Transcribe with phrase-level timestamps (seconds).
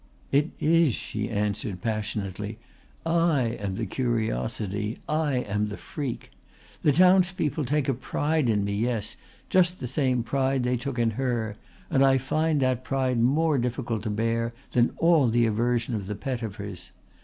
[0.31, 2.57] "It is," she answered passionately.
[3.05, 4.97] "I am the curiosity.
[5.07, 6.31] I am the freak.
[6.81, 9.15] The townspeople take a pride in me, yes,
[9.51, 11.55] just the same pride they took in her,
[11.91, 16.15] and I find that pride more difficult to bear than all the aversion of the
[16.15, 16.91] Pettifers.